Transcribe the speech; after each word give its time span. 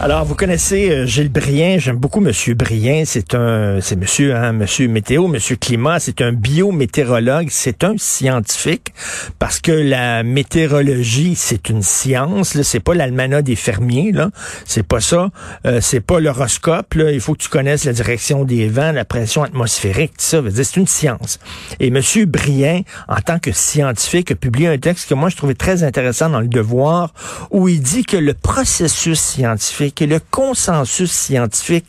Alors, 0.00 0.24
vous 0.24 0.34
connaissez 0.34 0.90
euh, 0.90 1.06
Gilles 1.06 1.30
Brien. 1.30 1.78
J'aime 1.78 1.96
beaucoup 1.96 2.20
Monsieur 2.20 2.54
Brien. 2.54 3.04
C'est 3.06 3.32
un, 3.34 3.78
c'est 3.80 3.94
Monsieur, 3.94 4.34
hein, 4.34 4.52
Monsieur 4.52 4.88
météo, 4.88 5.28
Monsieur 5.28 5.54
climat. 5.54 6.00
C'est 6.00 6.20
un 6.20 6.32
biométéorologue. 6.32 7.46
C'est 7.48 7.84
un 7.84 7.94
scientifique 7.96 8.92
parce 9.38 9.60
que 9.60 9.70
la 9.70 10.24
météorologie, 10.24 11.36
c'est 11.36 11.70
une 11.70 11.82
science. 11.82 12.60
C'est 12.62 12.80
pas 12.80 12.94
l'almanach 12.94 13.44
des 13.44 13.54
fermiers. 13.54 14.10
Là, 14.10 14.30
c'est 14.66 14.82
pas 14.82 15.00
ça. 15.00 15.30
Euh, 15.64 15.80
c'est 15.80 16.00
pas 16.00 16.18
l'horoscope. 16.18 16.96
Il 16.96 17.20
faut 17.20 17.34
que 17.34 17.42
tu 17.42 17.48
connaisses 17.48 17.84
la 17.84 17.92
direction 17.92 18.44
des 18.44 18.68
vents, 18.68 18.92
la 18.92 19.04
pression 19.04 19.44
atmosphérique, 19.44 20.18
tout 20.18 20.24
ça. 20.24 20.42
C'est 20.52 20.76
une 20.76 20.88
science. 20.88 21.38
Et 21.78 21.90
Monsieur 21.90 22.26
Brien, 22.26 22.82
en 23.08 23.20
tant 23.20 23.38
que 23.38 23.52
scientifique, 23.52 24.32
a 24.32 24.34
publié 24.34 24.68
un 24.68 24.78
texte 24.78 25.08
que 25.08 25.14
moi 25.14 25.28
je 25.28 25.36
trouvais 25.36 25.54
très 25.54 25.84
intéressant 25.84 26.30
dans 26.30 26.40
le 26.40 26.48
Devoir, 26.48 27.14
où 27.50 27.68
il 27.68 27.80
dit 27.80 28.04
que 28.04 28.16
le 28.16 28.34
processus 28.34 29.20
scientifique 29.20 29.83
que 29.90 30.04
le 30.04 30.20
consensus 30.30 31.10
scientifique 31.10 31.86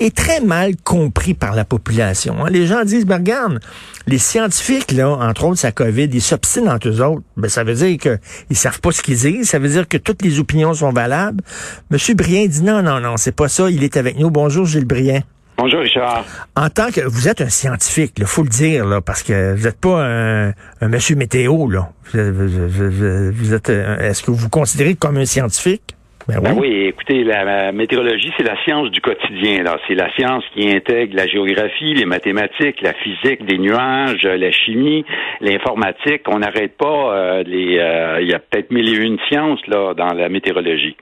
est 0.00 0.14
très 0.14 0.40
mal 0.40 0.76
compris 0.76 1.34
par 1.34 1.54
la 1.54 1.64
population. 1.64 2.44
Hein. 2.44 2.50
Les 2.50 2.66
gens 2.66 2.84
disent, 2.84 3.06
ben 3.06 3.16
regarde, 3.16 3.60
les 4.06 4.18
scientifiques, 4.18 4.92
là, 4.92 5.08
entre 5.08 5.44
autres, 5.44 5.58
sa 5.58 5.72
COVID, 5.72 6.08
ils 6.12 6.22
s'obstinent 6.22 6.68
entre 6.68 6.88
eux 6.88 7.00
autres. 7.02 7.22
Ben, 7.36 7.48
ça 7.48 7.64
veut 7.64 7.74
dire 7.74 7.98
qu'ils 7.98 8.56
savent 8.56 8.80
pas 8.80 8.92
ce 8.92 9.02
qu'ils 9.02 9.18
disent. 9.18 9.48
Ça 9.48 9.58
veut 9.58 9.68
dire 9.68 9.88
que 9.88 9.96
toutes 9.96 10.22
les 10.22 10.38
opinions 10.38 10.74
sont 10.74 10.92
valables. 10.92 11.42
Monsieur 11.90 12.14
Brien 12.14 12.46
dit 12.46 12.62
non, 12.62 12.82
non, 12.82 13.00
non, 13.00 13.16
c'est 13.16 13.34
pas 13.34 13.48
ça. 13.48 13.70
Il 13.70 13.82
est 13.84 13.96
avec 13.96 14.18
nous. 14.18 14.30
Bonjour, 14.30 14.66
Gilles 14.66 14.86
Brien. 14.86 15.22
Bonjour 15.56 15.80
Richard. 15.80 16.24
En 16.56 16.68
tant 16.68 16.90
que 16.90 17.00
vous 17.00 17.28
êtes 17.28 17.40
un 17.40 17.48
scientifique, 17.48 18.14
il 18.18 18.26
faut 18.26 18.42
le 18.42 18.48
dire 18.48 18.84
là, 18.84 19.00
parce 19.00 19.22
que 19.22 19.54
vous 19.54 19.64
n'êtes 19.64 19.78
pas 19.78 20.04
un, 20.04 20.52
monsieur 20.82 21.14
météo 21.14 21.70
là. 21.70 21.90
vous 22.12 23.54
êtes, 23.54 23.68
est-ce 23.68 24.24
que 24.24 24.32
vous 24.32 24.36
vous 24.36 24.48
considérez 24.48 24.96
comme 24.96 25.16
un 25.16 25.26
scientifique? 25.26 25.93
Ben, 26.26 26.40
ben 26.40 26.54
oui. 26.56 26.86
écoutez, 26.88 27.22
la, 27.22 27.72
météorologie, 27.72 28.32
c'est 28.36 28.44
la 28.44 28.56
science 28.64 28.90
du 28.90 29.00
quotidien. 29.00 29.62
C'est 29.86 29.94
la 29.94 30.10
science 30.14 30.42
qui 30.54 30.70
intègre 30.70 31.14
la 31.16 31.26
géographie, 31.26 31.94
les 31.94 32.06
mathématiques, 32.06 32.80
la 32.80 32.94
physique, 32.94 33.44
des 33.44 33.58
nuages, 33.58 34.22
la 34.22 34.50
chimie, 34.50 35.04
l'informatique. 35.40 36.22
On 36.26 36.38
n'arrête 36.38 36.76
pas. 36.78 37.14
Euh, 37.14 37.42
les, 37.42 37.78
euh, 37.78 38.22
il 38.22 38.28
y 38.28 38.34
a 38.34 38.38
peut-être 38.38 38.70
mille 38.70 38.88
et 38.88 39.04
une 39.04 39.18
sciences 39.28 39.60
là 39.66 39.92
dans 39.94 40.14
la 40.14 40.28
météorologie. 40.28 40.96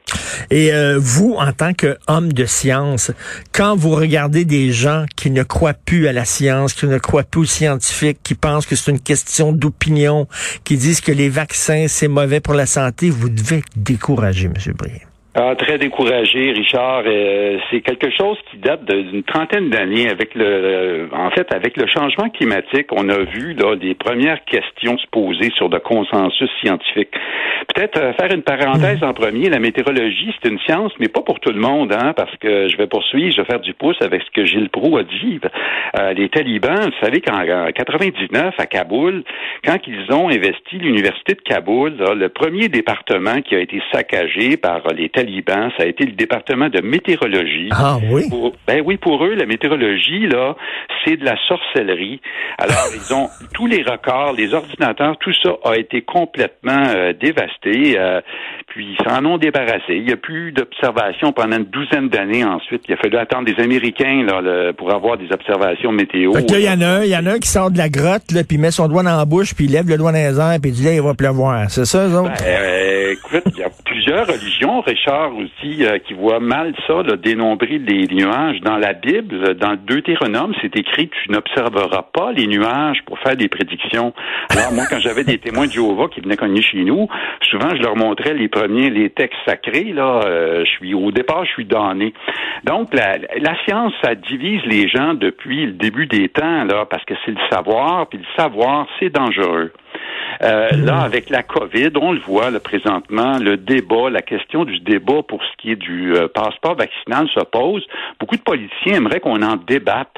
Et 0.51 0.73
euh, 0.73 0.99
vous, 0.99 1.35
en 1.39 1.53
tant 1.53 1.73
qu'homme 1.73 2.33
de 2.33 2.45
science, 2.45 3.13
quand 3.55 3.77
vous 3.77 3.95
regardez 3.95 4.45
des 4.45 4.71
gens 4.73 5.05
qui 5.17 5.31
ne 5.31 5.43
croient 5.45 5.75
plus 5.75 6.09
à 6.09 6.13
la 6.13 6.25
science, 6.25 6.75
qui 6.75 6.87
ne 6.87 6.99
croient 6.99 7.23
plus 7.23 7.43
aux 7.43 7.45
scientifiques, 7.45 8.19
qui 8.23 8.35
pensent 8.35 8.67
que 8.67 8.77
c'est 8.77 8.91
une 8.91 9.01
question 9.01 9.53
d'opinion, 9.53 10.27
qui 10.65 10.77
disent 10.77 11.01
que 11.01 11.13
les 11.13 11.29
vaccins 11.29 11.87
c'est 11.89 12.09
mauvais 12.09 12.41
pour 12.41 12.55
la 12.55 12.67
santé, 12.67 13.11
vous 13.11 13.29
devez 13.29 13.63
décourager, 13.77 14.47
M. 14.47 14.75
Brier. 14.77 15.03
Ah, 15.35 15.55
très 15.57 15.79
découragé, 15.79 16.53
Richard. 16.53 17.05
Euh, 17.07 17.57
c'est 17.71 17.81
quelque 17.81 18.11
chose 18.11 18.37
qui 18.51 18.59
date 18.59 18.85
d'une 18.85 19.23
trentaine 19.23 19.71
d'années 19.71 20.11
avec 20.11 20.35
le, 20.35 20.45
euh, 20.45 21.07
en 21.11 21.31
fait, 21.31 21.51
avec 21.55 21.79
le 21.79 21.87
changement 21.87 22.29
climatique. 22.29 22.89
On 22.91 23.09
a 23.09 23.17
vu 23.21 23.55
là 23.55 23.75
des 23.77 23.95
premières 23.95 24.45
questions 24.45 24.99
se 24.99 25.07
poser 25.11 25.51
sur 25.57 25.71
le 25.71 25.79
consensus 25.79 26.51
scientifique. 26.61 27.09
Peut-être 27.75 27.99
euh, 27.99 28.13
faire 28.13 28.31
une 28.31 28.43
parenthèse 28.43 29.03
en 29.03 29.15
premier. 29.15 29.49
La 29.49 29.59
météorologie, 29.59 30.35
c'est 30.43 30.51
une 30.51 30.59
science, 30.67 30.93
mais 31.01 31.09
pas 31.09 31.23
pour 31.23 31.41
tout 31.41 31.53
le 31.53 31.61
monde, 31.61 31.95
hein, 31.95 32.13
parce 32.15 32.37
que 32.37 32.69
je 32.69 32.77
vais 32.77 32.87
poursuivre, 32.87 33.33
je 33.35 33.41
vais 33.41 33.47
faire 33.47 33.61
du 33.61 33.73
pouce 33.73 33.97
avec 34.03 34.21
ce 34.25 34.31
que 34.33 34.45
Gilles 34.45 34.69
Proux 34.69 34.99
a 34.99 35.03
dit. 35.03 35.41
les 36.15 36.29
talibans, 36.29 36.91
vous 36.91 37.07
savez 37.07 37.23
qu'en 37.23 37.43
99 37.75 38.55
à 38.59 38.67
Kaboul, 38.67 39.25
quand 39.65 39.79
ils 39.87 40.13
ont 40.13 40.29
investi 40.29 40.77
l'université 40.77 41.33
de 41.33 41.41
Kaboul, 41.41 41.95
le 41.97 42.29
premier 42.29 42.69
département 42.69 43.41
qui 43.41 43.55
a 43.55 43.61
été 43.61 43.81
saccagé 43.93 44.59
par 44.59 44.83
les 44.95 45.09
talibans 45.09 45.22
talibans, 45.23 45.71
ça 45.77 45.85
a 45.85 45.87
été 45.87 46.05
le 46.05 46.13
département 46.13 46.69
de 46.69 46.81
météorologie. 46.81 47.69
Ah 47.71 47.99
oui? 48.11 48.25
ben 48.67 48.83
oui, 48.85 48.97
pour 48.97 49.25
eux, 49.25 49.35
la 49.35 49.47
météorologie, 49.47 50.27
là, 50.27 50.57
c'est 51.05 51.17
de 51.17 51.25
la 51.25 51.37
sorcellerie. 51.49 52.21
Alors, 52.59 52.77
ils 52.95 53.15
ont 53.15 53.29
tous 53.55 53.67
les 53.67 53.83
records, 53.83 54.35
les 54.37 54.55
ordinateurs, 54.55 55.17
tout 55.19 55.33
ça 55.43 55.51
a 55.65 55.77
été 55.77 56.03
complètement 56.03 56.89
euh, 56.95 57.13
dévasté. 57.13 57.99
Euh, 57.99 58.21
puis, 58.69 58.97
ils 58.99 59.09
s'en 59.09 59.25
ont 59.25 59.39
débarrassé. 59.39 59.91
Il 59.91 60.05
n'y 60.05 60.13
a 60.13 60.17
plus 60.17 60.53
d'observations 60.53 61.33
pendant 61.33 61.57
une 61.57 61.65
douzaine 61.65 62.09
d'années 62.09 62.45
ensuite. 62.45 62.83
Il 62.89 62.95
a 62.95 62.97
fallu 62.97 63.17
attendre 63.17 63.45
des 63.45 63.63
Américains 63.63 64.25
là, 64.25 64.73
pour 64.73 64.93
avoir 64.93 65.19
des 65.19 65.31
observations 65.33 65.93
météo. 65.93 66.33
il 66.37 66.61
y 66.61 66.69
en 66.69 66.81
a 66.81 66.87
un, 66.87 67.05
il 67.05 67.11
y 67.11 67.17
en 67.17 67.27
a 67.27 67.33
un 67.33 67.39
qui 67.39 67.49
sort 67.49 67.71
de 67.71 67.79
la 67.79 67.89
grotte, 67.89 68.33
là, 68.33 68.43
puis 68.45 68.59
met 68.59 68.71
son 68.71 68.89
doigt 68.89 69.03
dans 69.03 69.17
la 69.17 69.25
bouche, 69.25 69.55
puis 69.55 69.67
il 69.67 69.73
lève 69.73 69.89
le 69.89 69.97
doigt 69.97 70.13
dans 70.13 70.19
les 70.19 70.39
airs, 70.39 70.59
puis 70.61 70.71
il 70.71 70.75
dit 70.75 70.85
là, 70.85 70.95
il 70.95 71.03
va 71.03 71.15
pleuvoir. 71.15 71.71
C'est 71.71 71.85
ça, 71.85 72.07
eux 72.07 72.23
ben, 72.23 72.33
euh, 72.47 73.13
écoute, 73.13 73.45
il 73.55 73.59
y 73.59 73.63
a 73.63 73.71
plusieurs 73.93 74.27
religions, 74.27 74.81
Richard, 74.81 75.33
aussi, 75.37 75.85
euh, 75.85 75.99
qui 75.99 76.15
voient 76.15 76.41
mal 76.41 76.75
ça, 76.87 77.03
là, 77.03 77.17
dénombrer 77.17 77.79
les 77.79 78.07
nuages. 78.07 78.59
Dans 78.63 78.79
la 78.79 78.95
Bible, 78.95 79.55
dans 79.57 79.73
le 79.73 79.77
Deutéronome, 79.77 80.55
c'est 80.63 80.75
écrit 80.77 81.11
tu 81.23 81.31
n'observeras 81.31 82.07
pas 82.15 82.33
les 82.33 82.47
nuages 82.47 83.03
pour 83.05 83.19
faire 83.19 83.37
des 83.37 83.49
prédictions. 83.49 84.15
Alors, 84.49 84.73
moi, 84.73 84.85
quand 84.89 84.99
j'avais 84.99 85.25
des 85.25 85.37
témoins 85.37 85.67
de 85.67 85.73
Jéhovah 85.73 86.09
qui 86.09 86.23
venaient 86.23 86.39
cogner 86.39 86.63
chez 86.63 86.83
nous, 86.85 87.07
souvent, 87.51 87.69
je 87.77 87.83
leur 87.83 87.97
montrais 87.97 88.33
les 88.33 88.49
premiers, 88.49 88.89
les 88.89 89.11
textes 89.11 89.39
sacrés, 89.47 89.93
là. 89.93 90.23
Euh, 90.25 90.65
je 90.65 90.71
suis, 90.71 90.95
au 90.95 91.11
départ, 91.11 91.45
je 91.45 91.51
suis 91.51 91.67
donné. 91.67 92.15
Donc, 92.65 92.95
la, 92.95 93.19
la 93.19 93.55
science, 93.67 93.93
ça 94.03 94.15
divise 94.15 94.63
les 94.65 94.89
gens 94.89 95.13
depuis 95.13 95.67
le 95.67 95.73
début 95.73 96.07
des 96.07 96.31
temps, 96.31 96.65
là, 96.65 96.87
parce 96.87 97.05
que 97.05 97.15
c'est 97.27 97.33
le 97.33 97.41
savoir, 97.51 98.07
puis 98.07 98.19
le 98.19 98.43
savoir, 98.43 98.87
c'est 98.99 99.11
dangereux. 99.11 99.71
Euh, 100.43 100.71
là, 100.73 101.01
avec 101.01 101.31
la 101.31 101.43
COVID, 101.43 101.91
on 102.01 102.13
le 102.13 102.21
voit 102.21 102.51
là, 102.51 102.61
présentement, 102.61 103.39
le 103.39 103.57
débat, 103.57 104.11
la 104.11 104.23
question 104.23 104.65
du 104.65 104.81
débat 104.81 105.23
pour 105.23 105.43
ce 105.43 105.57
qui 105.59 105.73
est 105.73 105.77
du 105.77 106.15
euh, 106.15 106.29
passeport 106.29 106.77
vaccinal 106.77 107.29
se 107.29 107.41
pose. 107.45 107.87
Beaucoup 108.19 108.37
de 108.37 108.43
politiciens 108.43 108.97
aimeraient 108.97 109.21
qu'on 109.21 109.43
en 109.43 109.57
débatte. 109.57 110.17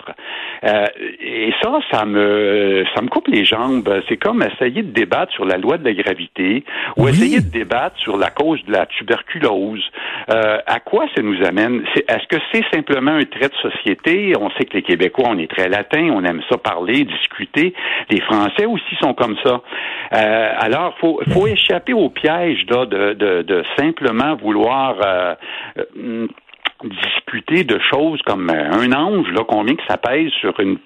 Euh, 0.64 0.86
et 1.20 1.52
ça, 1.62 1.78
ça 1.90 2.04
me 2.04 2.84
ça 2.94 3.02
me 3.02 3.08
coupe 3.08 3.28
les 3.28 3.44
jambes. 3.44 4.02
C'est 4.08 4.16
comme 4.16 4.42
essayer 4.42 4.82
de 4.82 4.92
débattre 4.92 5.32
sur 5.32 5.44
la 5.44 5.58
loi 5.58 5.78
de 5.78 5.84
la 5.84 5.94
gravité 5.94 6.64
ou 6.96 7.08
essayer 7.08 7.40
de 7.40 7.50
débattre 7.50 7.98
sur 7.98 8.16
la 8.16 8.30
cause 8.30 8.64
de 8.64 8.72
la 8.72 8.86
tuberculose. 8.86 9.84
à 10.28 10.80
quoi 10.80 11.06
ça 11.14 11.22
nous 11.22 11.42
amène? 11.44 11.84
Est-ce 12.08 12.26
que 12.28 12.42
c'est 12.52 12.64
simplement 12.72 13.12
un 13.12 13.24
trait 13.24 13.48
de 13.48 13.70
société? 13.70 14.32
On 14.38 14.50
sait 14.50 14.64
que 14.64 14.74
les 14.74 14.82
Québécois, 14.82 15.28
on 15.28 15.38
est 15.38 15.50
très 15.50 15.68
latins, 15.68 16.10
on 16.12 16.24
aime 16.24 16.42
ça 16.48 16.56
parler, 16.58 17.04
discuter. 17.04 17.74
Les 18.10 18.20
Français 18.20 18.66
aussi 18.66 18.94
sont 19.00 19.14
comme 19.14 19.36
ça. 19.44 19.60
Euh, 20.14 20.52
alors, 20.58 20.96
faut 20.98 21.20
faut 21.32 21.46
échapper 21.46 21.92
au 21.92 22.10
piège 22.10 22.64
là, 22.68 22.86
de, 22.86 23.14
de, 23.14 23.42
de 23.42 23.64
simplement 23.78 24.34
vouloir 24.36 24.96
euh, 25.04 25.34
euh, 25.78 26.26
discuter 27.34 27.64
de 27.64 27.78
choses 27.90 28.20
comme 28.24 28.50
euh, 28.50 28.72
un 28.72 28.92
ange, 28.92 29.26
là, 29.34 29.42
combien 29.46 29.74
que 29.74 29.82
ça 29.88 29.96
pèse 29.96 30.30
sur 30.40 30.58
une, 30.60 30.78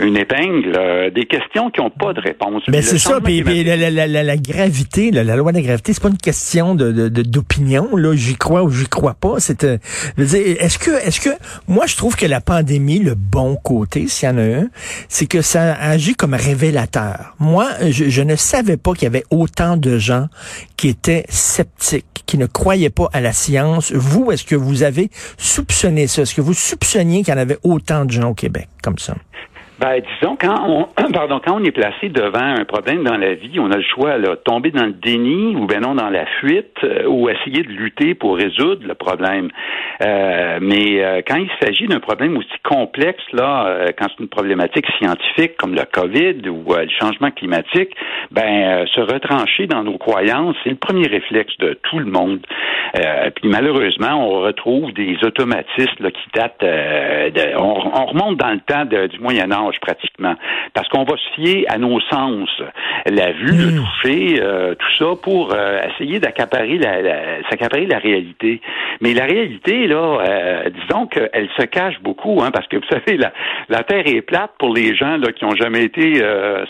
une, 0.00 0.16
épingle, 0.16 0.72
euh, 0.76 1.10
des 1.10 1.26
questions 1.26 1.70
qui 1.70 1.80
n'ont 1.80 1.90
pas 1.90 2.12
de 2.12 2.20
réponse. 2.20 2.62
Mais 2.68 2.82
c'est 2.82 2.98
ça, 2.98 3.20
puis, 3.20 3.42
la, 3.42 3.76
la, 3.76 4.06
la, 4.06 4.22
la, 4.22 4.36
gravité, 4.36 5.10
la 5.10 5.36
loi 5.36 5.52
de 5.52 5.58
la 5.58 5.62
gravité, 5.62 5.92
c'est 5.92 6.02
pas 6.02 6.08
une 6.08 6.16
question 6.16 6.74
de 6.74 6.90
d'opinion, 7.08 7.88
de, 7.92 8.00
là, 8.00 8.14
j'y 8.14 8.36
crois 8.36 8.62
ou 8.62 8.70
j'y 8.70 8.86
crois 8.86 9.14
pas. 9.14 9.34
C'est, 9.38 9.64
euh, 9.64 9.78
est-ce 10.18 10.78
que, 10.78 10.90
est-ce 11.06 11.20
que, 11.20 11.30
moi, 11.68 11.86
je 11.86 11.96
trouve 11.96 12.16
que 12.16 12.26
la 12.26 12.40
pandémie, 12.40 12.98
le 12.98 13.14
bon 13.14 13.56
côté, 13.56 14.06
s'il 14.08 14.28
y 14.28 14.32
en 14.32 14.38
a 14.38 14.42
un, 14.42 14.68
c'est 15.08 15.26
que 15.26 15.42
ça 15.42 15.74
agit 15.74 16.14
comme 16.14 16.34
révélateur. 16.34 17.34
Moi, 17.38 17.68
je, 17.90 18.08
je 18.08 18.22
ne 18.22 18.36
savais 18.36 18.76
pas 18.76 18.92
qu'il 18.92 19.04
y 19.04 19.06
avait 19.06 19.24
autant 19.30 19.76
de 19.76 19.98
gens 19.98 20.26
qui 20.76 20.88
étaient 20.88 21.24
sceptiques, 21.28 22.06
qui 22.26 22.38
ne 22.38 22.46
croyaient 22.46 22.90
pas 22.90 23.08
à 23.12 23.20
la 23.20 23.32
science. 23.32 23.92
Vous, 23.92 24.30
est-ce 24.30 24.44
que 24.44 24.54
vous 24.54 24.82
avez 24.82 25.10
soupçonné 25.50 26.06
ça? 26.06 26.22
Est-ce 26.22 26.34
que 26.34 26.40
vous 26.40 26.54
soupçonniez 26.54 27.22
qu'il 27.22 27.34
y 27.34 27.36
en 27.36 27.40
avait 27.40 27.58
autant 27.62 28.04
de 28.04 28.10
gens 28.10 28.30
au 28.30 28.34
Québec 28.34 28.68
comme 28.82 28.98
ça? 28.98 29.16
Ben, 29.80 30.02
disons, 30.02 30.36
quand 30.36 30.56
on, 30.68 30.84
pardon, 31.12 31.40
quand 31.42 31.58
on 31.58 31.64
est 31.64 31.70
placé 31.70 32.10
devant 32.10 32.38
un 32.38 32.66
problème 32.66 33.02
dans 33.02 33.16
la 33.16 33.32
vie, 33.32 33.58
on 33.58 33.70
a 33.70 33.78
le 33.78 33.82
choix, 33.82 34.18
là, 34.18 34.36
tomber 34.36 34.70
dans 34.72 34.84
le 34.84 34.92
déni 34.92 35.56
ou 35.56 35.64
ben 35.64 35.80
non 35.80 35.94
dans 35.94 36.10
la 36.10 36.26
fuite 36.38 36.76
euh, 36.84 37.06
ou 37.06 37.30
essayer 37.30 37.62
de 37.62 37.70
lutter 37.70 38.14
pour 38.14 38.36
résoudre 38.36 38.86
le 38.86 38.94
problème. 38.94 39.48
Euh, 40.02 40.58
mais 40.60 41.02
euh, 41.02 41.22
quand 41.26 41.36
il 41.36 41.48
s'agit 41.62 41.86
d'un 41.86 41.98
problème 41.98 42.36
aussi 42.36 42.50
complexe, 42.62 43.22
là, 43.32 43.86
quand 43.98 44.06
c'est 44.10 44.22
une 44.22 44.28
problématique 44.28 44.84
scientifique 44.98 45.56
comme 45.56 45.74
le 45.74 45.84
COVID 45.90 46.46
ou 46.50 46.74
le 46.74 46.88
changement 47.00 47.30
climatique, 47.30 47.96
ben, 48.30 48.86
se 48.86 49.00
retrancher 49.00 49.66
dans 49.66 49.82
nos 49.82 49.96
croyances, 49.96 50.56
c'est 50.62 50.70
le 50.70 50.76
premier 50.76 51.06
réflexe 51.06 51.56
de 51.58 51.72
tout 51.84 51.98
le 51.98 52.10
monde. 52.10 52.40
puis 52.92 53.48
malheureusement, 53.48 54.28
on 54.28 54.40
retrouve 54.40 54.92
des 54.92 55.16
automatismes 55.24 56.04
là, 56.04 56.10
qui 56.10 56.28
datent, 56.34 56.60
de, 56.60 57.56
on, 57.58 58.04
remonte 58.06 58.36
dans 58.36 58.50
le 58.52 58.60
temps 58.60 58.84
du 58.84 59.18
Moyen 59.20 59.50
Âge 59.50 59.69
pratiquement, 59.78 60.34
parce 60.74 60.88
qu'on 60.88 61.04
va 61.04 61.16
se 61.16 61.34
fier 61.34 61.64
à 61.68 61.78
nos 61.78 62.00
sens, 62.00 62.48
la 63.06 63.32
vue, 63.32 63.52
le 63.52 63.70
hmm. 63.70 63.84
toucher, 63.84 64.40
euh, 64.40 64.74
tout 64.74 64.92
ça, 64.98 65.10
pour 65.22 65.52
euh, 65.52 65.80
essayer 65.90 66.20
d'accaparer 66.20 66.78
la, 66.78 67.02
la, 67.02 67.38
la 67.40 67.98
réalité. 67.98 68.60
Mais 69.00 69.14
la 69.14 69.24
réalité, 69.24 69.86
là, 69.86 70.20
euh, 70.20 70.70
disons 70.70 71.06
qu'elle 71.06 71.48
se 71.56 71.64
cache 71.64 72.00
beaucoup, 72.02 72.42
hein, 72.42 72.50
parce 72.52 72.66
que 72.68 72.76
vous 72.80 72.88
savez, 72.90 73.16
la, 73.16 73.32
la 73.68 73.82
Terre 73.82 74.06
est 74.06 74.22
plate 74.22 74.52
pour 74.58 74.74
les 74.74 74.94
gens 74.94 75.16
là, 75.16 75.32
qui 75.32 75.44
ont 75.44 75.54
jamais 75.54 75.84
été 75.84 76.14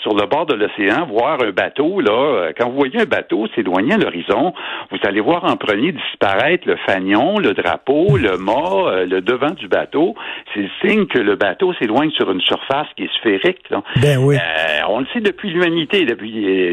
sur 0.02 0.14
le 0.14 0.26
bord 0.26 0.46
de 0.46 0.54
l'océan, 0.54 1.06
voir 1.06 1.42
un 1.42 1.50
bateau, 1.50 2.00
là, 2.00 2.50
quand 2.58 2.68
vous 2.68 2.76
voyez 2.76 3.00
un 3.00 3.04
bateau 3.04 3.46
s'éloigner 3.54 3.94
à 3.94 3.98
l'horizon, 3.98 4.52
vous 4.90 4.98
allez 5.04 5.20
voir 5.20 5.44
en 5.44 5.56
premier 5.56 5.92
disparaître 5.92 6.66
le 6.66 6.76
fanion, 6.86 7.38
le 7.38 7.54
drapeau, 7.54 8.16
le 8.16 8.36
mât, 8.36 9.04
le 9.06 9.20
devant 9.20 9.50
du 9.50 9.68
bateau. 9.68 10.14
C'est 10.52 10.60
le 10.60 10.70
signe 10.82 11.06
que 11.06 11.18
le 11.18 11.36
bateau 11.36 11.72
s'éloigne 11.74 12.10
sur 12.10 12.30
une 12.30 12.40
surface 12.40 12.88
qui 12.96 13.04
est 13.04 13.14
sphérique. 13.18 13.68
Là. 13.70 13.82
Ben 14.00 14.18
oui. 14.18 14.36
on 14.88 15.00
le 15.00 15.06
sait 15.12 15.20
depuis 15.20 15.50
l'humanité, 15.50 16.04
depuis 16.04 16.30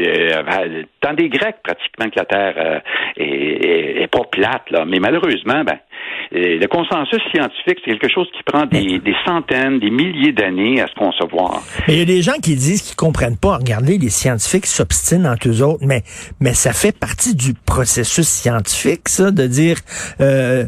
euh, 0.08 0.42
ben, 0.42 0.84
dans 1.02 1.14
des 1.14 1.28
Grecs 1.28 1.56
pratiquement 1.62 2.10
que 2.10 2.18
la 2.18 2.24
Terre 2.24 2.54
euh, 2.56 2.80
est, 3.16 4.06
pas 4.10 4.24
plate, 4.30 4.70
là. 4.70 4.84
Mais 4.86 4.98
malheureusement, 4.98 5.64
ben, 5.64 5.78
euh, 6.34 6.58
le 6.58 6.66
consensus 6.66 7.20
scientifique, 7.32 7.78
c'est 7.84 7.92
quelque 7.92 8.08
chose 8.08 8.28
qui 8.36 8.42
prend 8.42 8.66
des, 8.66 9.00
centaines, 9.26 9.78
des 9.80 9.90
milliers 9.90 10.32
d'années 10.32 10.80
à 10.80 10.86
se 10.86 10.94
concevoir. 10.94 11.62
Mais 11.86 11.94
il 11.94 11.98
y 11.98 12.02
a 12.02 12.06
des 12.06 12.22
gens 12.22 12.38
qui 12.42 12.54
disent 12.54 12.82
qu'ils 12.82 12.96
comprennent 12.96 13.38
pas. 13.38 13.56
Regardez, 13.56 13.98
les 13.98 14.10
scientifiques 14.10 14.66
s'obstinent 14.66 15.26
entre 15.26 15.48
eux 15.48 15.62
autres, 15.62 15.84
mais 15.84 16.02
mais 16.40 16.54
ça 16.54 16.72
fait 16.72 16.96
partie 16.98 17.34
du 17.34 17.54
processus 17.54 18.26
scientifique, 18.26 19.08
ça, 19.08 19.30
de 19.30 19.46
dire 19.46 19.76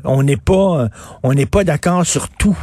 on 0.04 0.22
n'est 0.22 0.36
pas 0.36 0.88
on 1.22 1.32
n'est 1.32 1.46
pas 1.46 1.64
d'accord 1.64 2.04
sur 2.04 2.28
tout. 2.28 2.58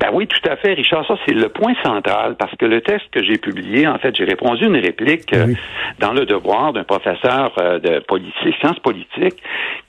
Ben 0.00 0.08
oui, 0.12 0.26
tout 0.26 0.48
à 0.50 0.56
fait, 0.56 0.74
Richard. 0.74 1.06
Ça, 1.06 1.16
c'est 1.26 1.34
le 1.34 1.48
point 1.48 1.74
central 1.84 2.36
parce 2.38 2.54
que 2.56 2.66
le 2.66 2.80
texte 2.80 3.08
que 3.10 3.22
j'ai 3.22 3.38
publié, 3.38 3.86
en 3.86 3.98
fait, 3.98 4.14
j'ai 4.16 4.24
répondu 4.24 4.66
une 4.66 4.76
réplique 4.76 5.32
euh, 5.32 5.54
dans 5.98 6.12
le 6.12 6.26
devoir 6.26 6.72
d'un 6.72 6.84
professeur 6.84 7.52
euh, 7.60 7.78
de 7.78 8.00
politique, 8.00 8.54
sciences 8.60 8.78
politiques 8.80 9.42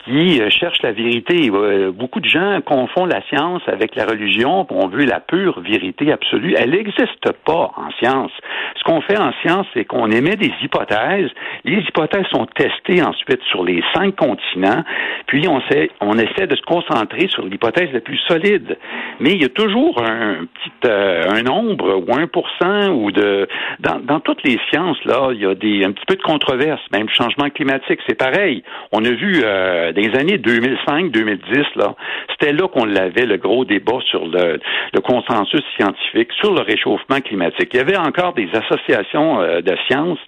qui 0.06 0.42
euh, 0.42 0.50
cherche 0.50 0.82
la 0.82 0.92
vérité. 0.92 1.50
beaucoup 1.94 2.20
de 2.20 2.28
gens 2.28 2.60
confondent 2.62 3.12
la 3.12 3.22
science 3.30 3.62
avec 3.68 3.96
la 3.96 4.06
religion. 4.06 4.68
On 4.70 4.88
veut 4.88 5.06
la 5.06 5.20
pure 5.20 5.60
vérité 5.62 6.12
absolue. 6.12 6.56
Elle 6.58 6.72
n'existe 6.72 7.32
pas 7.46 7.72
en 7.76 7.92
science. 8.00 8.32
Ce 8.78 8.84
qu'on 8.84 9.02
fait 9.02 9.18
en 9.18 9.32
science, 9.42 9.66
c'est 9.74 9.86
qu'on 9.86 10.12
émet 10.12 10.36
des 10.36 10.52
hypothèses. 10.62 11.30
Les 11.64 11.78
hypothèses 11.78 12.26
sont 12.32 12.46
testées 12.48 13.02
ensuite 13.02 13.42
sur 13.50 13.64
les 13.64 13.82
cinq 13.94 14.16
continents. 14.16 14.84
Puis 15.28 15.48
on, 15.48 15.62
sait, 15.70 15.90
on 16.02 16.18
essaie 16.18 16.48
de 16.48 16.56
se 16.56 16.62
concentrer 16.64 17.28
sur 17.30 17.46
l'hypothèse 17.46 17.92
la 17.94 18.02
plus 18.02 18.20
solide. 18.28 18.78
Mais 19.20 19.32
il 19.32 19.42
y 19.42 19.46
a 19.46 19.50
toujours 19.50 20.03
un 20.04 20.46
petit 20.46 20.72
euh, 20.86 21.24
un 21.30 21.44
nombre 21.44 22.04
ou 22.08 22.16
un 22.16 22.28
pour 22.28 22.48
cent 22.62 22.90
ou 22.90 23.12
de 23.12 23.48
dans, 23.80 24.00
dans 24.00 24.20
toutes 24.20 24.44
les 24.44 24.60
sciences 24.70 25.04
là, 25.06 25.30
il 25.32 25.42
y 25.42 25.46
a 25.46 25.56
des 25.56 25.84
un 25.84 25.92
petit 25.92 26.06
peu 26.06 26.16
de 26.16 26.22
controverse. 26.22 26.82
Même 26.92 27.10
changement 27.10 27.50
climatique, 27.50 28.00
c'est 28.08 28.18
pareil. 28.18 28.64
On 28.92 29.04
a 29.06 29.12
vu 29.12 29.42
euh, 29.44 29.92
des 29.94 30.14
années 30.16 30.38
2005-2010 30.38 31.66
là, 31.76 31.96
c'était 32.30 32.54
là 32.54 32.68
qu'on 32.68 32.86
l'avait 32.86 33.26
le 33.26 33.38
gros 33.38 33.66
débat 33.66 34.00
sur 34.10 34.26
le, 34.26 34.60
le, 34.94 35.02
consensus 35.02 35.64
scientifique 35.78 36.32
sur 36.40 36.54
le 36.54 36.62
réchauffement 36.62 37.20
climatique. 37.22 37.70
Il 37.74 37.78
y 37.78 37.80
avait 37.80 37.98
encore 37.98 38.34
des 38.34 38.50
associations 38.54 39.42
euh, 39.42 39.62
de 39.62 39.76
sciences 39.88 40.20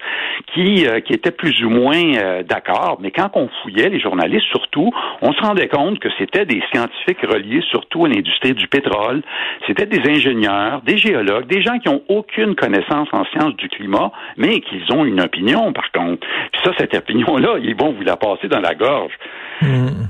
qui 0.54 0.86
qui 1.06 1.13
étaient 1.13 1.31
plus 1.31 1.63
ou 1.63 1.69
moins 1.69 2.44
d'accord, 2.48 2.98
mais 3.01 3.12
quand 3.12 3.30
on 3.36 3.50
fouillait 3.62 3.89
les 3.89 4.00
journalistes 4.00 4.45
surtout, 4.51 4.92
on 5.22 5.31
se 5.33 5.42
rendait 5.42 5.68
compte 5.68 6.00
que 6.00 6.10
c'était 6.18 6.45
des 6.45 6.62
scientifiques 6.72 7.22
reliés 7.22 7.62
surtout 7.69 8.06
à 8.06 8.10
l'industrie 8.10 8.54
du 8.54 8.68
pétrole, 8.68 9.22
c'était 9.67 9.85
des 9.85 10.01
ingénieurs, 10.09 10.81
des 10.81 10.97
géologues, 10.97 11.47
des 11.47 11.61
gens 11.61 11.79
qui 11.79 11.89
ont 11.89 12.01
aucune 12.07 12.55
connaissance 12.55 13.07
en 13.11 13.25
sciences 13.25 13.55
du 13.57 13.69
climat, 13.69 14.11
mais 14.37 14.61
qui 14.61 14.81
ont 14.91 15.05
une 15.05 15.21
opinion, 15.21 15.73
par 15.73 15.91
contre. 15.91 16.25
Puis 16.51 16.61
ça, 16.63 16.71
cette 16.77 16.93
opinion-là, 16.93 17.57
ils 17.61 17.75
vont 17.75 17.91
vous 17.93 18.03
la 18.03 18.17
passer 18.17 18.47
dans 18.47 18.59
la 18.59 18.75
gorge. 18.75 19.13
Hmm. 19.61 20.07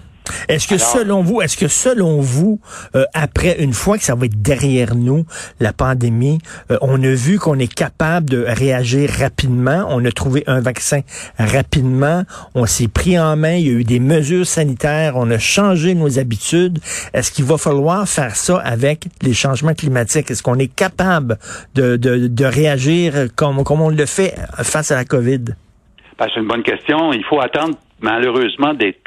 Est-ce 0.48 0.68
que 0.68 0.78
selon 0.78 1.22
vous, 1.22 1.42
est-ce 1.42 1.58
que 1.58 1.68
selon 1.68 2.22
vous, 2.22 2.60
euh, 2.96 3.06
après 3.14 3.58
une 3.60 3.74
fois 3.74 3.98
que 3.98 4.04
ça 4.04 4.16
va 4.16 4.26
être 4.26 4.42
derrière 4.42 4.96
nous, 4.96 5.26
la 5.60 5.74
pandémie, 5.74 6.40
euh, 6.72 6.78
on 6.82 7.02
a 7.04 7.14
vu 7.14 7.40
qu'on 7.40 7.60
est 7.60 7.74
capable 7.74 8.30
de 8.30 8.46
réagir 8.48 9.10
rapidement, 9.10 9.86
on 9.90 10.04
a 10.06 10.12
trouvé 10.12 10.44
un 10.48 10.62
vaccin 10.62 11.02
rapidement, 11.38 12.24
on 12.54 12.66
s'est 12.66 12.88
pris 12.88 13.18
en 13.20 13.36
main, 13.36 13.56
il 13.56 13.68
y 13.68 13.70
a 13.70 13.74
eu 13.74 13.84
des 13.84 14.00
mesures 14.00 14.46
sanitaires, 14.46 15.14
on 15.16 15.30
a 15.32 15.40
changé 15.40 15.96
nos 15.96 16.20
habitudes. 16.20 16.80
Est-ce 17.14 17.32
qu'il 17.32 17.46
va 17.46 17.58
falloir 17.58 18.08
faire 18.08 18.36
ça 18.36 18.58
avec 18.60 19.06
les 19.22 19.34
changements 19.34 19.74
climatiques? 19.74 20.30
Est-ce 20.32 20.44
qu'on 20.44 20.60
est 20.60 20.74
capable 20.74 21.38
de, 21.76 21.96
de, 21.98 22.28
de 22.28 22.46
réagir 22.46 23.28
comme, 23.36 23.64
comme 23.64 23.82
on 23.82 23.90
le 23.90 24.06
fait 24.06 24.36
face 24.58 24.92
à 24.92 24.96
la 24.96 25.06
COVID? 25.06 25.56
Ben, 26.18 26.28
c'est 26.34 26.40
une 26.40 26.48
bonne 26.48 26.64
question. 26.64 27.12
Il 27.14 27.24
faut 27.26 27.42
attendre 27.42 27.78
malheureusement 28.00 28.74
d'être 28.74 29.00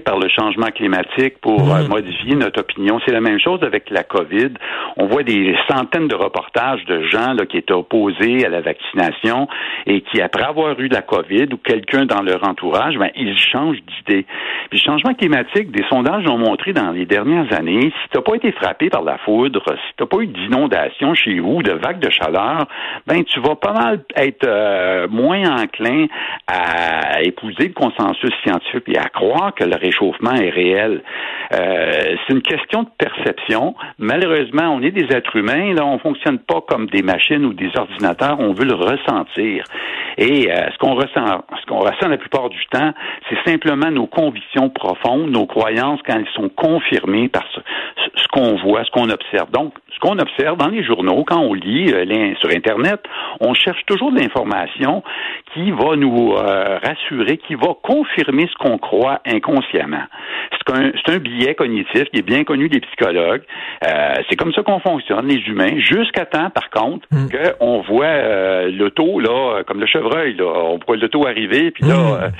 par 0.00 0.18
le 0.18 0.28
changement 0.28 0.68
climatique 0.68 1.38
pour 1.40 1.74
euh, 1.74 1.82
mm. 1.82 1.88
modifier 1.88 2.34
notre 2.34 2.60
opinion. 2.60 3.00
C'est 3.04 3.12
la 3.12 3.20
même 3.20 3.38
chose 3.38 3.62
avec 3.62 3.90
la 3.90 4.02
COVID. 4.02 4.50
On 4.96 5.06
voit 5.06 5.22
des 5.22 5.54
centaines 5.68 6.08
de 6.08 6.14
reportages 6.14 6.84
de 6.86 7.02
gens 7.04 7.34
là, 7.34 7.46
qui 7.46 7.58
étaient 7.58 7.72
opposés 7.72 8.44
à 8.44 8.48
la 8.48 8.60
vaccination 8.60 9.48
et 9.86 10.00
qui, 10.00 10.20
après 10.20 10.44
avoir 10.44 10.78
eu 10.80 10.88
la 10.88 11.02
COVID 11.02 11.48
ou 11.52 11.56
quelqu'un 11.58 12.06
dans 12.06 12.22
leur 12.22 12.46
entourage, 12.48 12.96
ben, 12.96 13.10
ils 13.16 13.36
changent 13.38 13.82
d'idée. 13.82 14.24
Puis 14.70 14.78
le 14.78 14.90
changement 14.92 15.14
climatique, 15.14 15.70
des 15.70 15.84
sondages 15.88 16.26
ont 16.26 16.38
montré 16.38 16.72
dans 16.72 16.90
les 16.90 17.06
dernières 17.06 17.52
années, 17.52 17.80
si 17.80 18.08
tu 18.10 18.16
n'as 18.16 18.22
pas 18.22 18.34
été 18.36 18.52
frappé 18.52 18.88
par 18.88 19.02
la 19.02 19.18
foudre, 19.18 19.62
si 19.66 19.96
tu 19.96 20.02
n'as 20.02 20.06
pas 20.06 20.18
eu 20.18 20.26
d'inondation 20.26 21.14
chez 21.14 21.38
vous, 21.40 21.62
de 21.62 21.72
vagues 21.72 22.00
de 22.00 22.10
chaleur, 22.10 22.66
ben 23.06 23.22
tu 23.24 23.40
vas 23.40 23.56
pas 23.56 23.72
mal 23.72 24.00
être 24.16 24.46
euh, 24.46 25.08
moins 25.08 25.62
enclin 25.62 26.06
à 26.46 27.22
épouser 27.22 27.68
le 27.68 27.74
consensus 27.74 28.32
scientifique 28.42 28.84
et 28.88 28.98
à 28.98 29.08
croire 29.08 29.54
que 29.54 29.64
le 29.74 29.86
réchauffement 29.86 30.34
est 30.34 30.50
réel. 30.50 31.02
Euh, 31.52 32.16
c'est 32.26 32.32
une 32.32 32.42
question 32.42 32.84
de 32.84 32.88
perception. 32.98 33.74
Malheureusement, 33.98 34.74
on 34.74 34.82
est 34.82 34.90
des 34.90 35.14
êtres 35.14 35.36
humains, 35.36 35.74
là, 35.74 35.84
on 35.84 35.98
fonctionne 35.98 36.38
pas 36.38 36.60
comme 36.66 36.86
des 36.86 37.02
machines 37.02 37.44
ou 37.44 37.52
des 37.52 37.70
ordinateurs, 37.76 38.36
on 38.40 38.52
veut 38.52 38.64
le 38.64 38.74
ressentir. 38.74 39.64
Et 40.16 40.50
euh, 40.50 40.70
ce 40.72 40.78
qu'on 40.78 40.94
ressent, 40.94 41.44
ce 41.60 41.66
qu'on 41.66 41.80
ressent 41.80 42.08
la 42.08 42.16
plupart 42.16 42.48
du 42.48 42.64
temps, 42.66 42.92
c'est 43.28 43.50
simplement 43.50 43.90
nos 43.90 44.06
convictions 44.06 44.70
profondes, 44.70 45.30
nos 45.30 45.46
croyances 45.46 46.00
quand 46.06 46.16
elles 46.16 46.28
sont 46.34 46.48
confirmées 46.48 47.28
par 47.28 47.44
ce, 47.52 48.28
qu'on 48.32 48.56
voit, 48.56 48.84
ce 48.84 48.90
qu'on 48.90 49.10
observe. 49.10 49.50
Donc, 49.50 49.74
ce 49.92 49.98
qu'on 50.00 50.18
observe 50.18 50.56
dans 50.56 50.68
les 50.68 50.84
journaux, 50.84 51.24
quand 51.26 51.40
on 51.40 51.54
lit 51.54 51.92
euh, 51.92 52.34
sur 52.40 52.50
Internet, 52.50 53.00
on 53.40 53.54
cherche 53.54 53.84
toujours 53.86 54.12
de 54.12 54.20
l'information 54.20 55.02
qui 55.52 55.70
va 55.70 55.96
nous 55.96 56.32
rassurer, 56.34 57.36
qui 57.38 57.54
va 57.54 57.74
confirmer 57.82 58.48
ce 58.48 58.54
qu'on 58.58 58.78
croit 58.78 59.20
inconsciemment. 59.26 59.63
C'est 59.72 60.72
un, 60.72 61.14
un, 61.14 61.18
billet 61.18 61.54
cognitif 61.54 62.04
qui 62.04 62.18
est 62.18 62.26
bien 62.26 62.44
connu 62.44 62.68
des 62.68 62.80
psychologues. 62.80 63.42
Euh, 63.86 64.14
c'est 64.28 64.36
comme 64.36 64.52
ça 64.52 64.62
qu'on 64.62 64.80
fonctionne, 64.80 65.26
les 65.26 65.40
humains, 65.46 65.78
jusqu'à 65.78 66.26
temps, 66.26 66.50
par 66.50 66.70
contre, 66.70 67.06
mm. 67.10 67.28
qu'on 67.58 67.80
voit 67.82 68.68
l'auto, 68.68 69.20
là, 69.20 69.62
comme 69.66 69.80
le 69.80 69.86
chevreuil, 69.86 70.34
là, 70.34 70.44
on 70.44 70.78
voit 70.86 70.96
l'auto 70.96 71.26
arriver, 71.26 71.70
puis 71.70 71.84
là, 71.84 71.96
mm. 71.96 72.32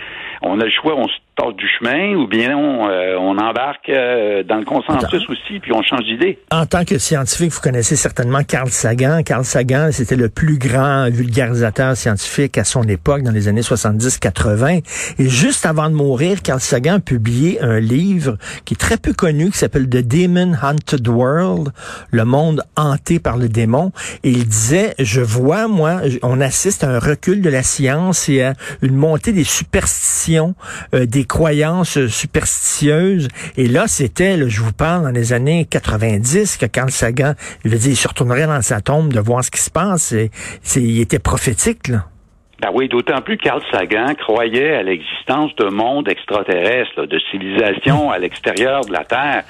on 0.43 0.61
a 0.61 0.65
le 0.65 0.71
choix, 0.71 0.95
on 0.97 1.09
se 1.09 1.15
du 1.57 1.67
chemin 1.79 2.15
ou 2.15 2.27
bien 2.29 2.57
on, 2.57 2.89
euh, 2.89 3.17
embarque 3.17 3.89
euh, 3.89 4.45
dans 4.45 4.57
le 4.57 4.65
consensus 4.65 5.29
aussi 5.29 5.59
puis 5.61 5.73
on 5.73 5.83
change 5.83 6.05
d'idée. 6.05 6.39
En 6.51 6.65
tant 6.65 6.85
que 6.85 6.99
scientifique, 6.99 7.53
vous 7.53 7.61
connaissez 7.61 7.97
certainement 7.97 8.43
Carl 8.45 8.69
Sagan. 8.69 9.23
Carl 9.25 9.45
Sagan, 9.45 9.89
c'était 9.91 10.17
le 10.17 10.29
plus 10.29 10.59
grand 10.59 11.11
vulgarisateur 11.11 11.97
scientifique 11.97 12.57
à 12.57 12.65
son 12.65 12.85
époque 12.85 13.23
dans 13.23 13.33
les 13.33 13.49
années 13.49 13.63
70-80 13.63 14.83
et 15.19 15.29
juste 15.29 15.67
avant 15.67 15.91
de 15.91 15.95
mourir, 15.95 16.41
Carl 16.43 16.61
Sagan 16.61 16.95
a 16.95 17.01
publié 17.01 17.61
un 17.61 17.81
livre 17.81 18.37
qui 18.65 18.75
est 18.75 18.79
très 18.79 18.97
peu 18.97 19.13
connu 19.13 19.51
qui 19.51 19.59
s'appelle 19.59 19.89
The 19.89 20.07
Demon 20.07 20.53
Haunted 20.63 21.07
World, 21.09 21.71
le 22.11 22.25
monde 22.25 22.63
hanté 22.77 23.19
par 23.19 23.37
le 23.37 23.49
démon 23.49 23.91
et 24.23 24.31
il 24.31 24.47
disait 24.47 24.95
je 25.01 25.21
vois 25.21 25.67
moi 25.67 26.01
on 26.23 26.41
assiste 26.41 26.85
à 26.85 26.91
un 26.91 26.99
recul 27.01 27.43
de 27.43 27.51
la 27.51 27.63
science 27.63 28.29
et 28.29 28.43
à 28.43 28.55
une 28.83 28.95
montée 28.95 29.33
des 29.33 29.45
superstitions 29.45 30.55
euh, 30.95 31.07
des 31.07 31.24
croyances 31.27 32.07
superstitieuses. 32.07 33.29
Et 33.57 33.69
là, 33.69 33.87
c'était, 33.89 34.49
je 34.49 34.63
vous 34.63 34.73
parle, 34.73 35.05
dans 35.05 35.11
les 35.11 35.33
années 35.33 35.67
90, 35.69 36.57
que 36.57 36.67
Carl 36.67 36.91
Sagan, 36.91 37.35
il 37.65 37.71
veut 37.71 37.79
dire, 37.79 37.93
il 37.93 37.97
se 37.97 38.09
retournerait 38.09 38.47
dans 38.47 38.63
sa 38.63 38.81
tombe 38.81 39.13
de 39.13 39.21
voir 39.21 39.45
ce 39.45 39.51
qui 39.51 39.61
se 39.61 39.71
passe. 39.71 40.13
Et, 40.13 40.31
il 40.77 41.01
était 41.01 41.19
prophétique, 41.19 41.89
là. 41.89 42.09
Ben 42.61 42.71
oui, 42.73 42.89
d'autant 42.89 43.21
plus 43.21 43.37
Carl 43.37 43.61
Sagan 43.73 44.15
croyait 44.15 44.77
à 44.77 44.83
l'existence 44.83 45.55
de 45.57 45.65
mondes 45.65 46.09
extraterrestres, 46.09 47.07
de 47.07 47.19
civilisations 47.31 48.11
à 48.11 48.19
l'extérieur 48.19 48.83
de 48.85 48.93
la 48.93 49.05
Terre. 49.05 49.43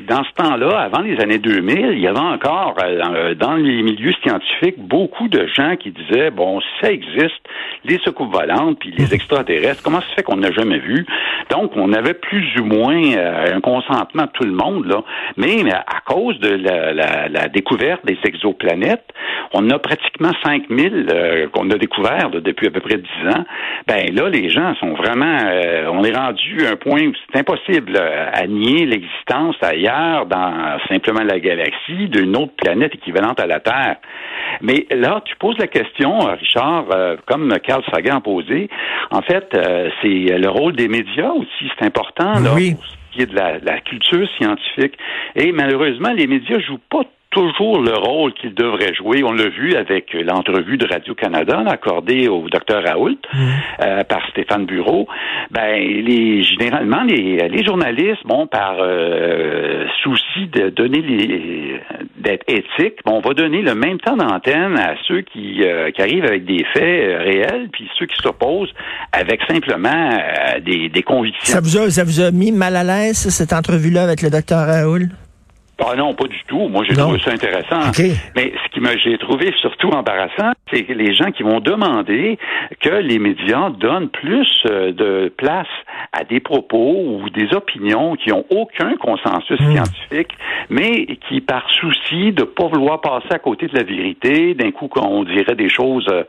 Dans 0.00 0.22
ce 0.24 0.42
temps-là, 0.42 0.78
avant 0.78 1.00
les 1.00 1.20
années 1.20 1.38
2000, 1.38 1.90
il 1.92 2.00
y 2.00 2.06
avait 2.06 2.18
encore 2.18 2.76
euh, 2.82 3.34
dans 3.34 3.54
les 3.54 3.82
milieux 3.82 4.12
scientifiques 4.22 4.78
beaucoup 4.78 5.28
de 5.28 5.46
gens 5.46 5.76
qui 5.76 5.90
disaient 5.90 6.30
bon, 6.30 6.60
ça 6.80 6.90
existe, 6.90 7.40
les 7.84 7.98
soucoupes 7.98 8.32
volantes 8.32 8.78
puis 8.80 8.92
les 8.96 9.14
extraterrestres, 9.14 9.82
comment 9.82 10.00
ça 10.00 10.08
se 10.08 10.14
fait 10.14 10.22
qu'on 10.22 10.36
n'a 10.36 10.50
jamais 10.50 10.78
vu? 10.78 11.06
Donc, 11.50 11.72
on 11.76 11.92
avait 11.92 12.14
plus 12.14 12.58
ou 12.60 12.64
moins 12.64 13.02
euh, 13.16 13.56
un 13.56 13.60
consentement 13.60 14.24
de 14.24 14.30
tout 14.32 14.44
le 14.44 14.52
monde 14.52 14.86
là, 14.86 15.02
mais, 15.36 15.62
à 15.72 16.00
cause 16.04 16.38
de 16.40 16.50
la, 16.50 16.92
la, 16.92 17.28
la 17.28 17.48
découverte 17.48 18.04
des 18.04 18.18
exoplanètes, 18.24 19.06
on 19.52 19.68
a 19.70 19.78
pratiquement 19.78 20.32
5000 20.44 21.06
euh, 21.10 21.48
qu'on 21.48 21.70
a 21.70 21.78
découvert 21.78 22.30
depuis 22.48 22.66
à 22.66 22.70
peu 22.70 22.80
près 22.80 22.96
10 22.96 23.04
ans. 23.34 23.44
Ben 23.86 24.14
là, 24.14 24.28
les 24.28 24.48
gens 24.48 24.74
sont 24.76 24.94
vraiment, 24.94 25.38
euh, 25.44 25.86
on 25.92 26.02
est 26.04 26.16
rendu 26.16 26.66
à 26.66 26.72
un 26.72 26.76
point 26.76 27.06
où 27.06 27.12
c'est 27.30 27.40
impossible 27.40 27.96
à 27.96 28.46
nier 28.46 28.86
l'existence 28.86 29.56
ailleurs, 29.62 30.26
dans 30.26 30.78
simplement 30.88 31.22
la 31.22 31.38
galaxie, 31.38 32.08
d'une 32.08 32.36
autre 32.36 32.54
planète 32.56 32.94
équivalente 32.94 33.40
à 33.40 33.46
la 33.46 33.60
Terre. 33.60 33.96
Mais 34.62 34.86
là, 34.90 35.22
tu 35.24 35.36
poses 35.36 35.58
la 35.58 35.66
question, 35.66 36.18
Richard, 36.18 36.86
comme 37.26 37.54
Carl 37.62 37.82
Sagan 37.92 38.16
a 38.16 38.20
posé, 38.20 38.68
en 39.10 39.22
fait, 39.22 39.48
c'est 40.02 40.38
le 40.38 40.48
rôle 40.48 40.74
des 40.74 40.88
médias 40.88 41.30
aussi, 41.30 41.70
c'est 41.78 41.86
important. 41.86 42.32
Là, 42.40 42.54
oui 42.54 42.74
qui 43.12 43.22
est 43.22 43.26
de 43.26 43.34
la, 43.34 43.58
la, 43.58 43.80
culture 43.80 44.28
scientifique. 44.36 44.98
Et 45.34 45.50
malheureusement, 45.52 46.12
les 46.12 46.26
médias 46.26 46.58
jouent 46.60 46.80
pas 46.90 47.04
toujours 47.30 47.80
le 47.80 47.94
rôle 47.94 48.32
qu'il 48.34 48.54
devrait 48.54 48.94
jouer. 48.94 49.22
On 49.22 49.32
l'a 49.32 49.48
vu 49.48 49.74
avec 49.74 50.14
l'entrevue 50.14 50.78
de 50.78 50.86
Radio-Canada 50.86 51.62
accordée 51.66 52.28
au 52.28 52.48
docteur 52.48 52.82
Raoult 52.82 53.18
mm. 53.32 53.38
euh, 53.82 54.04
par 54.04 54.26
Stéphane 54.30 54.64
Bureau. 54.64 55.06
Ben, 55.50 55.76
les, 55.76 56.42
généralement, 56.42 57.02
les, 57.02 57.48
les 57.48 57.64
journalistes, 57.64 58.24
bon, 58.24 58.46
par 58.46 58.76
euh, 58.80 59.84
souci 60.02 60.46
de 60.52 60.70
donner 60.70 61.02
les 61.02 61.80
d'être 62.16 62.44
éthique, 62.48 62.98
bon, 63.04 63.18
on 63.18 63.20
va 63.20 63.34
donner 63.34 63.62
le 63.62 63.74
même 63.74 63.98
temps 64.00 64.16
d'antenne 64.16 64.76
à 64.76 64.94
ceux 65.06 65.20
qui, 65.20 65.62
euh, 65.62 65.90
qui 65.92 66.02
arrivent 66.02 66.24
avec 66.24 66.44
des 66.44 66.64
faits 66.72 67.20
réels, 67.22 67.68
puis 67.72 67.88
ceux 67.98 68.06
qui 68.06 68.16
s'opposent 68.16 68.72
avec 69.12 69.40
simplement 69.48 70.18
des, 70.64 70.88
des 70.88 71.02
convictions. 71.02 71.54
Ça 71.54 71.60
vous, 71.60 71.76
a, 71.78 71.90
ça 71.90 72.04
vous 72.04 72.20
a 72.20 72.30
mis 72.30 72.52
mal 72.52 72.74
à 72.76 72.84
l'aise, 72.84 73.28
cette 73.28 73.52
entrevue-là 73.52 74.02
avec 74.02 74.22
le 74.22 74.30
docteur 74.30 74.66
Raoult? 74.66 75.08
Ah 75.80 75.94
non, 75.96 76.12
pas 76.14 76.26
du 76.26 76.42
tout. 76.48 76.68
Moi, 76.68 76.84
j'ai 76.88 76.94
trouvé 76.94 77.20
ça 77.20 77.30
intéressant. 77.30 77.90
Mais 78.34 78.52
ce 78.64 78.68
qui 78.72 78.80
m'a 78.80 78.96
j'ai 78.96 79.16
trouvé 79.18 79.52
surtout 79.60 79.88
embarrassant, 79.88 80.52
c'est 80.72 80.82
que 80.82 80.92
les 80.92 81.14
gens 81.14 81.30
qui 81.30 81.44
vont 81.44 81.60
demander 81.60 82.36
que 82.80 82.88
les 82.88 83.18
médias 83.18 83.70
donnent 83.70 84.08
plus 84.08 84.48
euh, 84.66 84.92
de 84.92 85.32
place 85.36 85.68
à 86.12 86.24
des 86.24 86.40
propos 86.40 87.20
ou 87.20 87.30
des 87.30 87.54
opinions 87.54 88.16
qui 88.16 88.32
ont 88.32 88.44
aucun 88.50 88.96
consensus 88.96 89.60
hmm. 89.60 89.72
scientifique, 89.72 90.32
mais 90.68 91.06
qui, 91.28 91.40
par 91.40 91.68
souci 91.70 92.32
de 92.32 92.42
pas 92.42 92.66
vouloir 92.66 93.00
passer 93.00 93.28
à 93.30 93.38
côté 93.38 93.68
de 93.68 93.76
la 93.76 93.84
vérité, 93.84 94.54
d'un 94.54 94.72
coup, 94.72 94.88
on 94.96 95.22
dirait 95.22 95.54
des 95.54 95.68
choses. 95.68 96.06
Euh, 96.10 96.24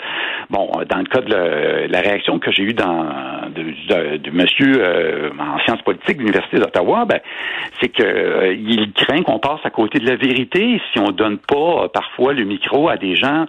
bon, 0.49 0.69
dans 0.87 0.97
le 0.99 1.05
cas 1.05 1.21
de 1.21 1.91
la 1.91 2.01
réaction 2.01 2.37
que 2.37 2.51
j'ai 2.51 2.63
eue 2.63 2.73
dans 2.73 3.05
de, 3.49 4.29
monsieur 4.31 4.75
euh, 4.79 5.29
en 5.39 5.57
sciences 5.59 5.81
politiques 5.81 6.17
de 6.17 6.21
l'université 6.21 6.57
d'Ottawa, 6.57 7.05
ben, 7.05 7.19
c'est 7.81 7.89
que 7.89 8.53
il 8.53 8.91
craint 8.93 9.23
qu'on 9.23 9.38
passe 9.39 9.59
à 9.63 9.69
côté 9.69 9.99
de 9.99 10.05
la 10.05 10.15
vérité 10.15 10.81
si 10.91 10.99
on 10.99 11.11
donne 11.11 11.37
pas 11.37 11.83
euh, 11.83 11.87
parfois 11.87 12.33
le 12.33 12.43
micro 12.43 12.89
à 12.89 12.97
des 12.97 13.15
gens 13.15 13.45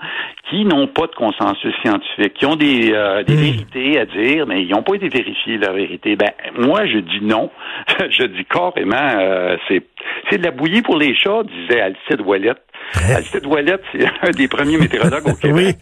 qui 0.49 0.65
n'ont 0.65 0.87
pas 0.87 1.07
de 1.07 1.15
consensus 1.15 1.75
scientifique, 1.83 2.35
qui 2.35 2.47
ont 2.47 2.57
des, 2.57 2.93
euh, 2.93 3.23
des 3.23 3.35
hmm. 3.35 3.37
vérités 3.37 3.99
à 3.99 4.07
dire, 4.07 4.47
mais 4.47 4.63
ils 4.63 4.71
n'ont 4.71 4.83
pas 4.83 4.95
été 4.95 5.09
vérifiés 5.09 5.59
la 5.59 5.73
vérité. 5.73 6.17
Ben 6.17 6.31
moi 6.59 6.87
je 6.87 6.99
dis 6.99 7.21
non, 7.23 7.51
je 8.11 8.25
dis 8.25 8.45
carrément 8.45 8.97
euh, 8.97 9.57
c'est 9.69 9.83
c'est 10.31 10.39
de 10.39 10.45
la 10.45 10.51
bouillie 10.51 10.83
pour 10.83 10.97
les 10.97 11.15
chats, 11.15 11.43
disait 11.43 11.81
Alcide 11.81 12.21
Ouellet. 12.25 12.55
Alcide 12.95 13.47
Ouellet, 13.47 13.79
c'est 13.93 14.05
un 14.23 14.31
des 14.31 14.49
premiers 14.49 14.79
météorologues 14.79 15.29
au 15.29 15.35
Québec. 15.41 15.77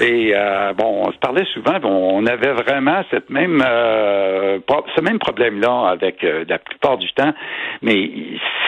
Et 0.00 0.32
euh, 0.34 0.72
bon, 0.74 1.06
on 1.06 1.12
se 1.12 1.18
parlait 1.18 1.44
souvent, 1.52 1.78
on 1.82 2.24
avait 2.26 2.52
vraiment 2.52 3.02
cette 3.10 3.30
même 3.30 3.62
euh, 3.66 4.58
ce 4.94 5.00
même 5.00 5.18
problème-là 5.18 5.88
avec 5.90 6.22
euh, 6.22 6.44
la 6.48 6.58
plupart 6.58 6.98
du 6.98 7.12
temps. 7.12 7.32
Mais 7.82 8.10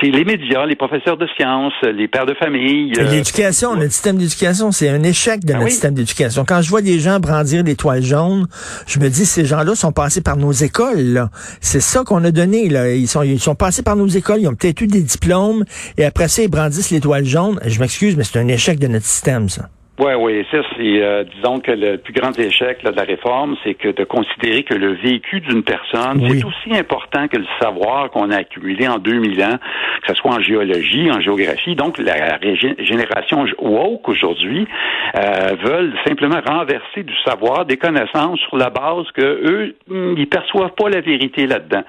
c'est 0.01 0.11
les 0.11 0.25
médias, 0.25 0.67
les 0.67 0.75
professeurs 0.75 1.17
de 1.17 1.27
sciences, 1.37 1.73
les 1.83 2.09
pères 2.09 2.27
de 2.27 2.35
famille. 2.35 2.93
L'éducation, 2.93 3.75
notre 3.75 3.93
système 3.93 4.17
d'éducation, 4.17 4.73
c'est 4.73 4.89
un 4.89 5.03
échec 5.03 5.45
de 5.45 5.53
ah 5.55 5.59
notre 5.59 5.71
système 5.71 5.95
d'éducation. 5.95 6.45
Quand 6.47 6.63
je 6.63 6.69
vois 6.69 6.83
des 6.83 6.99
gens 6.99 7.21
brandir 7.21 7.65
des 7.65 7.77
toiles 7.77 8.03
jaunes, 8.03 8.47
je 8.87 8.99
me 8.99 9.09
dis 9.09 9.25
ces 9.25 9.45
gens-là 9.45 9.75
sont 9.75 9.93
passés 9.93 10.23
par 10.23 10.37
nos 10.37 10.53
écoles. 10.53 11.29
C'est 11.61 11.81
ça 11.81 12.03
qu'on 12.05 12.25
a 12.25 12.31
donné. 12.31 12.69
Là. 12.69 12.91
Ils 12.93 13.09
sont 13.09 13.23
ils 13.23 13.41
sont 13.41 13.55
passés 13.55 13.83
par 13.83 13.97
nos 13.97 14.09
écoles, 14.09 14.41
ils 14.41 14.49
ont 14.49 14.55
peut-être 14.55 14.81
eu 14.81 14.89
des 14.89 15.03
diplômes 15.03 15.65
et 15.97 16.05
après 16.05 16.29
ça 16.29 16.43
ils 16.43 16.51
brandissent 16.51 16.91
les 16.91 17.01
toiles 17.01 17.25
jaunes. 17.25 17.61
Je 17.79 17.83
m'excuse, 17.85 18.17
mais 18.17 18.25
c'est 18.25 18.41
un 18.41 18.49
échec 18.49 18.81
de 18.81 18.89
notre 18.89 19.07
système, 19.07 19.49
ça. 19.49 19.71
Oui, 19.99 20.13
oui, 20.17 20.47
ça, 20.53 20.59
c'est, 20.77 21.03
euh, 21.03 21.25
disons 21.25 21.59
que 21.59 21.73
le 21.73 21.99
plus 21.99 22.13
grand 22.13 22.37
échec 22.39 22.85
de 22.85 22.91
la 22.91 23.03
réforme, 23.03 23.57
c'est 23.65 23.75
que 23.75 23.89
de 23.89 24.05
considérer 24.05 24.63
que 24.63 24.75
le 24.75 24.93
vécu 24.93 25.41
d'une 25.41 25.65
personne, 25.65 26.25
c'est 26.29 26.45
aussi 26.45 26.79
important 26.79 27.27
que 27.27 27.37
le 27.37 27.47
savoir 27.61 28.09
qu'on 28.11 28.31
a 28.31 28.37
accumulé 28.37 28.87
en 28.87 28.99
2000 28.99 29.43
ans, 29.43 29.59
que 30.03 30.09
ce 30.09 30.15
soit 30.15 30.31
en 30.31 30.41
géologie, 30.41 31.11
en 31.11 31.21
géographie. 31.21 31.75
Donc, 31.75 31.99
la 31.99 32.39
génération 32.79 33.45
woke 33.59 34.09
aujourd'hui 34.09 34.69
euh, 35.17 35.57
veulent 35.65 35.93
simplement 36.07 36.41
renverser 36.47 37.03
du 37.03 37.15
savoir, 37.25 37.65
des 37.65 37.77
connaissances 37.77 38.39
sur 38.49 38.57
la 38.57 38.71
base 38.71 39.07
que 39.15 39.23
eux, 39.23 39.77
ils 40.17 40.29
perçoivent 40.29 40.75
pas 40.77 40.89
la 40.91 41.01
vérité 41.01 41.49
là-dedans. 41.49 41.83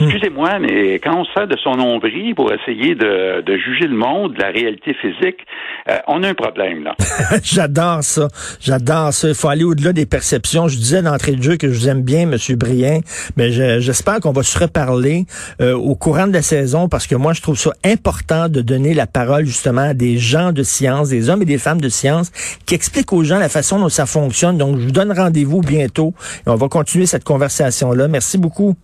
Hmm. 0.00 0.04
Excusez-moi, 0.04 0.58
mais 0.58 0.94
quand 0.94 1.16
on 1.16 1.24
sert 1.26 1.46
de 1.46 1.56
son 1.58 1.76
nombril 1.76 2.34
pour 2.34 2.52
essayer 2.52 2.96
de, 2.96 3.42
de 3.42 3.56
juger 3.58 3.86
le 3.86 3.96
monde, 3.96 4.34
la 4.38 4.48
réalité 4.48 4.92
physique, 4.94 5.46
euh, 5.88 5.98
on 6.08 6.24
a 6.24 6.28
un 6.28 6.34
problème 6.34 6.82
là. 6.82 6.96
J'adore 7.44 8.02
ça. 8.02 8.28
J'adore 8.60 9.12
ça. 9.12 9.28
Il 9.28 9.34
faut 9.34 9.48
aller 9.48 9.64
au-delà 9.64 9.92
des 9.92 10.06
perceptions. 10.06 10.66
Je 10.66 10.76
disais 10.76 11.02
d'entrée 11.02 11.32
de 11.32 11.42
jeu 11.42 11.56
que 11.56 11.70
je 11.70 11.78
vous 11.78 11.88
aime 11.88 12.02
bien, 12.02 12.26
Monsieur 12.26 12.56
Brien, 12.56 13.00
mais 13.36 13.52
j'espère 13.80 14.20
qu'on 14.20 14.32
va 14.32 14.42
se 14.42 14.58
reparler 14.58 15.26
euh, 15.60 15.74
au 15.74 15.94
courant 15.94 16.26
de 16.26 16.32
la 16.32 16.42
saison 16.42 16.88
parce 16.88 17.06
que 17.06 17.14
moi, 17.14 17.34
je 17.34 17.42
trouve 17.42 17.58
ça 17.58 17.72
important 17.84 18.48
de 18.48 18.62
donner 18.62 18.94
la 18.94 19.06
parole 19.06 19.44
justement 19.44 19.82
à 19.82 19.94
des 19.94 20.16
gens 20.16 20.52
de 20.52 20.62
science, 20.62 21.10
des 21.10 21.28
hommes 21.28 21.42
et 21.42 21.46
des 21.46 21.58
femmes 21.58 21.80
de 21.80 21.90
science 21.90 22.32
qui 22.64 22.74
expliquent 22.74 23.12
aux 23.12 23.24
gens 23.24 23.38
la 23.38 23.50
façon 23.50 23.78
dont 23.78 23.90
ça 23.90 24.06
fonctionne. 24.06 24.56
Donc, 24.56 24.78
je 24.78 24.86
vous 24.86 24.92
donne 24.92 25.12
rendez-vous 25.12 25.60
bientôt 25.60 26.14
et 26.46 26.50
on 26.50 26.56
va 26.56 26.68
continuer 26.68 27.06
cette 27.06 27.24
conversation-là. 27.24 28.08
Merci 28.08 28.38
beaucoup. 28.38 28.74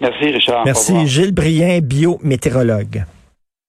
Merci, 0.00 0.24
Richard. 0.26 0.64
Merci, 0.64 1.06
Gilles 1.06 1.32
Brien, 1.32 1.80
biométéorologue. 1.80 3.04